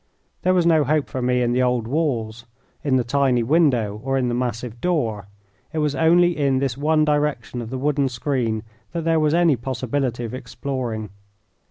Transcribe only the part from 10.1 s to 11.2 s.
of exploring.